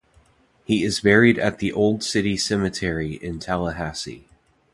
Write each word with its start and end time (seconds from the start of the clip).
He 0.65 0.83
is 0.83 0.99
buried 0.99 1.37
at 1.37 1.59
the 1.59 1.71
Old 1.71 2.03
City 2.03 2.35
Cemetery 2.35 3.17
in 3.21 3.37
Tallahassee. 3.37 4.25